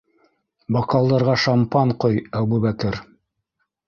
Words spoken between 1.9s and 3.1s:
ҡой, Әбүбәкер!